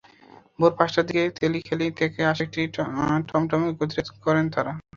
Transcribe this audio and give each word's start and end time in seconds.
ভোর 0.59 0.71
পাঁচটার 0.77 1.03
দিকে 1.07 1.23
তেলিখালী 1.37 1.87
থেকে 1.99 2.19
আসা 2.31 2.43
একটি 2.45 2.61
টমটমের 3.29 3.71
গতিরোধ 3.79 4.07
করেন 4.25 4.45
তাঁরা। 4.53 4.71